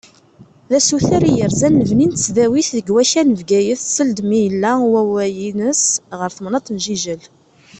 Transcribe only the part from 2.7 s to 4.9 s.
deg wakal n Bgayet seld mi yella